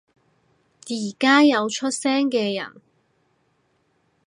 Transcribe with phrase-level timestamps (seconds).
[0.87, 2.81] 而家有出聲嘅人